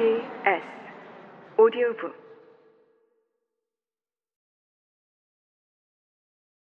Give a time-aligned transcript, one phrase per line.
[0.00, 0.64] KBS
[1.58, 2.14] 오디오북.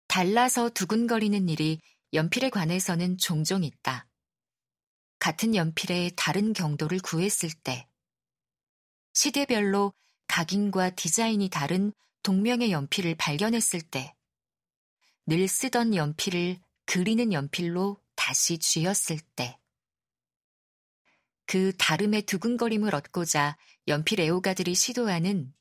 [0.09, 1.79] 달라서 두근거리는 일이
[2.11, 4.07] 연필에 관해서는 종종 있다.
[5.19, 7.87] 같은 연필의 다른 경도를 구했을 때,
[9.13, 9.93] 시대별로
[10.27, 14.13] 각인과 디자인이 다른 동명의 연필을 발견했을 때,
[15.27, 19.57] 늘 쓰던 연필을 그리는 연필로 다시 쥐었을 때,
[21.45, 23.57] 그 다름의 두근거림을 얻고자
[23.87, 25.53] 연필 애호가들이 시도하는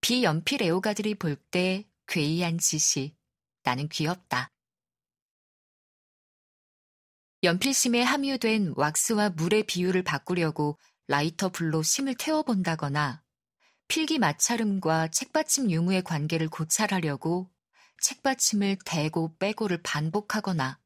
[0.00, 3.14] 비연필 애호가들이 볼 때 괴이한 짓이
[3.62, 4.50] 나는 귀엽다.
[7.42, 13.22] 연필심에 함유된 왁스와 물의 비율을 바꾸려고 라이터 불로 심을 태워본다거나
[13.88, 17.50] 필기 마찰음과 책받침 유무의 관계를 고찰하려고
[18.02, 20.78] 책받침을 대고 빼고를 반복하거나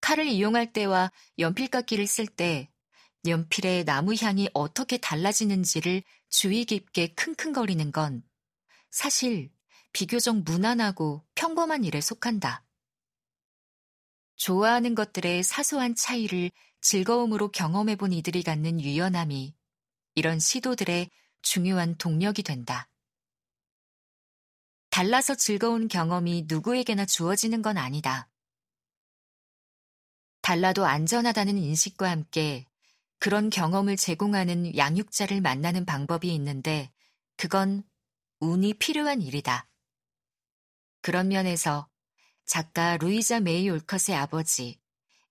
[0.00, 2.70] 칼을 이용할 때와 연필깎이를 쓸 때
[3.28, 8.22] 연필의 나무 향이 어떻게 달라지는지를 주의 깊게 킁킁거리는 건
[8.90, 9.50] 사실
[9.92, 12.64] 비교적 무난하고 평범한 일에 속한다.
[14.36, 19.54] 좋아하는 것들의 사소한 차이를 즐거움으로 경험해 본 이들이 갖는 유연함이
[20.14, 21.10] 이런 시도들의
[21.42, 22.88] 중요한 동력이 된다.
[24.90, 28.28] 달라서 즐거운 경험이 누구에게나 주어지는 건 아니다.
[30.40, 32.66] 달라도 안전하다는 인식과 함께
[33.18, 36.92] 그런 경험을 제공하는 양육자를 만나는 방법이 있는데
[37.36, 37.82] 그건
[38.40, 39.68] 운이 필요한 일이다.
[41.02, 41.88] 그런 면에서
[42.44, 44.80] 작가 루이자 메이 올컷의 아버지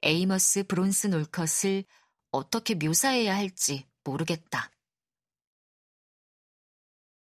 [0.02, 1.86] 에이머스 브론슨 올컷을
[2.32, 4.72] 어떻게 묘사해야 할지 모르겠다.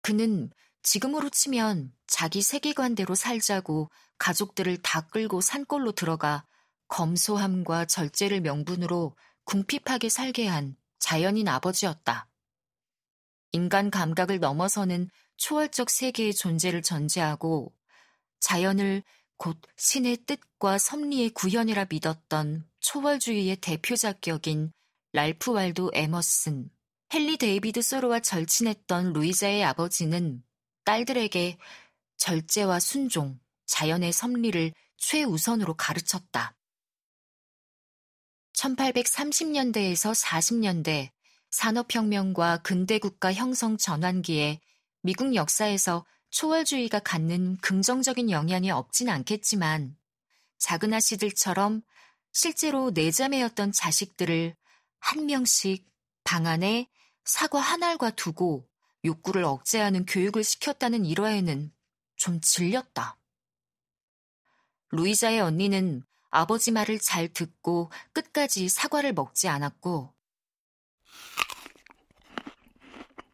[0.03, 0.51] 그는
[0.83, 6.47] 지금으로 치면 자기 세계관대로 살자고 가족들을 다 끌고 산골로 들어가
[6.89, 12.29] 검소함과 절제를 명분으로 궁핍하게 살게 한 자연인 아버지였다.
[13.53, 17.73] 인간 감각을 넘어서는 초월적 세계의 존재를 전제하고
[18.41, 19.03] 자연을
[19.37, 24.73] 곧 신의 뜻과 섭리의 구현이라 믿었던 초월주의의 대표자격인
[25.13, 26.71] 랄프 왈도 에머슨,
[27.13, 30.43] 헨리 데이비드 소로와 절친했던 루이자의 아버지는
[30.85, 31.59] 딸들에게
[32.17, 36.57] 절제와 순종, 자연의 섭리를 최우선으로 가르쳤다.
[38.55, 41.11] 1830년대에서 40년대
[41.51, 44.61] 산업혁명과 근대국가 형성 전환기에
[45.03, 49.97] 미국 역사에서 초월주의가 갖는 긍정적인 영향이 없진 않겠지만
[50.59, 51.83] 작은 아씨들처럼
[52.33, 54.57] 실제로 내자매였던 자식들을
[54.99, 55.87] 한 명씩
[56.25, 56.89] 방 안에
[57.25, 58.69] 사과 한 알과 두고
[59.05, 61.73] 욕구를 억제하는 교육을 시켰다는 일화에는
[62.17, 63.19] 좀 질렸다.
[64.91, 70.13] 루이자의 언니는 아버지 말을 잘 듣고 끝까지 사과를 먹지 않았고,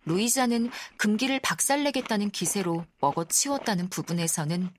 [0.05, 4.71] 루이자는 금기를 박살내겠다는 기세로 먹어치웠다는 부분에서는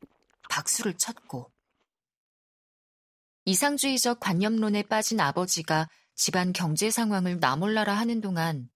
[0.50, 1.52] 박수를 쳤고,
[3.46, 8.70] 이상주의적 관념론에 빠진 아버지가 집안 경제 상황을 나몰라라 하는 동안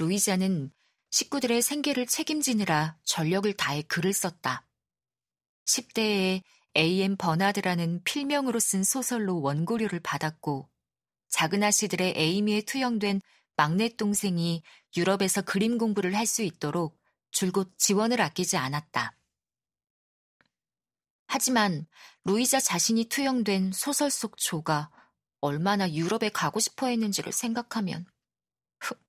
[0.00, 0.72] 루이자는
[1.10, 4.66] 식구들의 생계를 책임지느라 전력을 다해 글을 썼다.
[5.66, 6.42] 10대에
[6.76, 7.16] A.M.
[7.16, 10.68] 버나드라는 필명으로 쓴 소설로 원고료를 받았고
[11.28, 13.20] 작은 아씨들의 에이미에 투영된
[13.56, 14.62] 막내 동생이
[14.96, 16.98] 유럽에서 그림 공부를 할 수 있도록
[17.30, 19.16] 줄곧 지원을 아끼지 않았다.
[21.26, 21.86] 하지만
[22.24, 24.90] 루이자 자신이 투영된 소설 속 조가
[25.40, 28.06] 얼마나 유럽에 가고 싶어 했는지를 생각하면
[28.80, 29.00] 흑.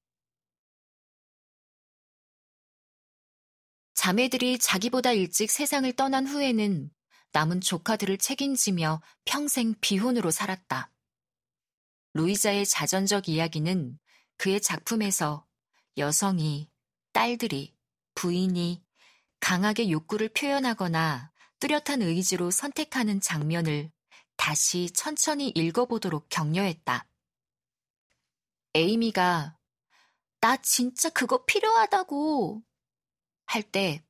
[3.93, 6.91] 자매들이 자기보다 일찍 세상을 떠난 후에는
[7.31, 10.91] 남은 조카들을 책임지며 평생 비혼으로 살았다.
[12.13, 13.99] 루이자의 자전적 이야기는
[14.37, 15.45] 그의 작품에서
[15.97, 16.69] 여성이,
[17.13, 17.75] 딸들이,
[18.15, 18.83] 부인이
[19.39, 23.91] 강하게 욕구를 표현하거나 뚜렷한 의지로 선택하는 장면을
[24.37, 27.05] 다시 천천히 읽어보도록 격려했다.
[28.75, 29.57] 에이미가
[30.41, 32.63] 나 진짜 그거 필요하다고
[33.45, 34.03] 할 때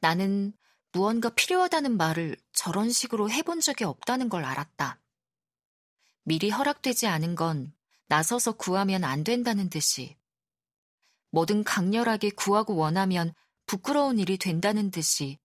[0.00, 0.54] 나는
[0.94, 5.00] 무언가 필요하다는 말을 저런 식으로 해본 적이 없다는 걸 알았다.
[6.22, 7.74] 미리 허락되지 않은 건
[8.06, 10.16] 나서서 구하면 안 된다는 듯이,
[11.30, 13.34] 뭐든 강렬하게 구하고 원하면
[13.66, 15.40] 부끄러운 일이 된다는 듯이,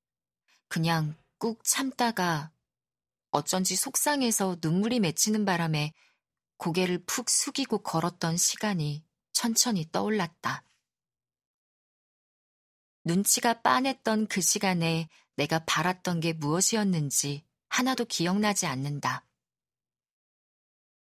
[0.68, 2.51] 그냥 꾹 참다가
[3.31, 5.94] 어쩐지 속상해서 눈물이 맺히는 바람에
[6.57, 9.04] 고개를 푹 숙이고 걸었던 시간이
[9.34, 10.63] 천천히 떠올랐다.
[13.04, 19.25] 눈치가 빤했던 그 시간에 내가 바랐던 게 무엇이었는지 하나도 기억나지 않는다.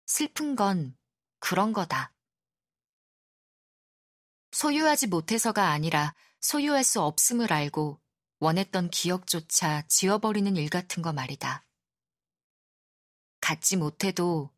[0.05, 0.95] 슬픈 건
[1.39, 2.13] 그런 거다.
[4.51, 7.99] 소유하지 못해서가 아니라 소유할 수 없음을 알고
[8.37, 11.65] 원했던 기억조차 지워버리는 일 같은 거 말이다.
[13.41, 14.53] 갖지 못해도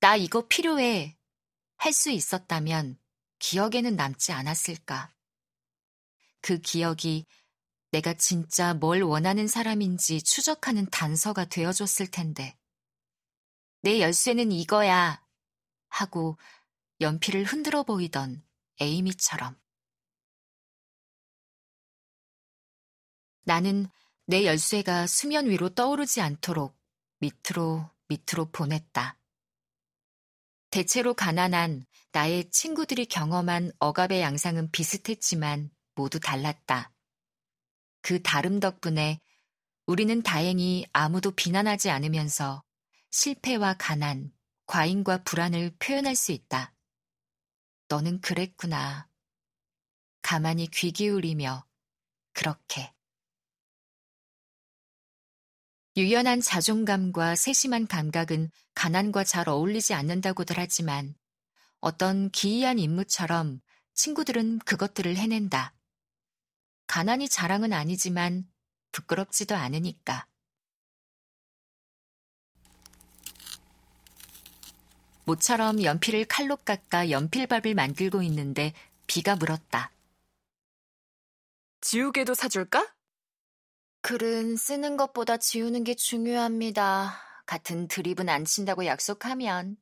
[0.00, 1.16] 나 이거 필요해
[1.76, 2.98] 할 수 있었다면
[3.38, 5.14] 기억에는 남지 않았을까.
[6.42, 7.24] 그 기억이
[7.94, 12.58] 내가 진짜 뭘 원하는 사람인지 추적하는 단서가 되어줬을 텐데.
[13.82, 15.24] 내 열쇠는 이거야
[15.90, 16.36] 하고
[17.00, 18.42] 연필을 흔들어 보이던
[18.80, 19.56] 에이미처럼.
[23.44, 23.86] 나는
[24.26, 26.76] 내 열쇠가 수면 위로 떠오르지 않도록
[27.20, 29.20] 밑으로 밑으로 보냈다.
[30.70, 36.93] 대체로 가난한 나의 친구들이 경험한 억압의 양상은 비슷했지만 모두 달랐다.
[38.04, 39.18] 그 다름 덕분에
[39.86, 42.62] 우리는 다행히 아무도 비난하지 않으면서
[43.10, 44.30] 실패와 가난,
[44.66, 46.74] 과잉과 불안을 표현할 수 있다.
[47.88, 49.08] 너는 그랬구나.
[50.20, 51.64] 가만히 귀 기울이며
[52.34, 52.92] 그렇게.
[55.96, 61.14] 유연한 자존감과 세심한 감각은 가난과 잘 어울리지 않는다고들 하지만
[61.80, 63.62] 어떤 기이한 임무처럼
[63.94, 65.74] 친구들은 그것들을 해낸다.
[66.86, 68.48] 가난이 자랑은 아니지만
[68.92, 70.26] 부끄럽지도 않으니까.
[75.24, 78.74] 모처럼 연필을 칼로 깎아 연필밥을 만들고 있는데
[79.06, 79.90] 비가 물었다.
[81.80, 82.94] 지우개도 사줄까?
[84.02, 87.20] 글은 쓰는 것보다 지우는 게 중요합니다.
[87.46, 89.76] 같은 드립은 안 친다고 약속하면.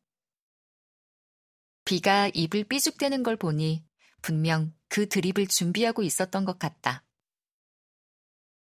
[1.85, 3.85] 비가 입을 삐죽대는 걸 보니
[4.21, 7.03] 분명 그 드립을 준비하고 있었던 것 같다.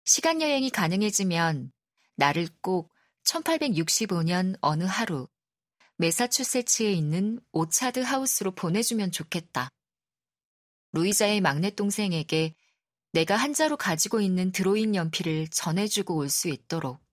[0.05, 1.73] 시간 여행이 가능해지면
[2.15, 2.93] 나를 꼭
[3.25, 5.27] 1865년 어느 하루
[5.97, 9.67] 메사추세츠에 있는 오차드 하우스로 보내주면 좋겠다.
[10.93, 12.55] 루이자의 막내 동생에게
[13.11, 17.03] 내가 한자로 가지고 있는 드로잉 연필을 전해주고 올 수 있도록.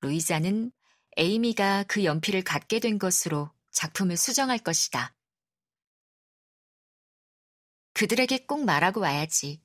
[0.00, 0.72] 루이자는
[1.16, 5.14] 에이미가 그 연필을 갖게 된 것으로 작품을 수정할 것이다.
[8.00, 9.60] 그들에게 꼭 말하고 와야지.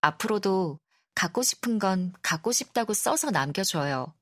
[0.00, 0.80] 앞으로도
[1.14, 4.16] 갖고 싶은 건 갖고 싶다고 써서 남겨줘요.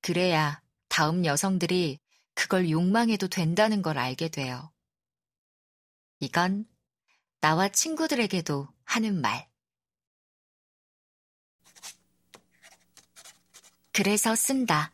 [0.00, 1.98] 그래야 다음 여성들이
[2.36, 4.70] 그걸 욕망해도 된다는 걸 알게 돼요.
[6.20, 6.64] 이건
[7.40, 9.48] 나와 친구들에게도 하는 말.
[13.90, 14.92] 그래서 쓴다.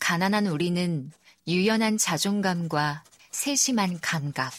[0.00, 1.12] 가난한 우리는
[1.46, 4.52] 유연한 자존감과 세심한 감각,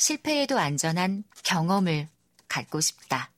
[0.00, 2.08] 실패에도 안전한 경험을
[2.48, 3.30] 갖고 싶다.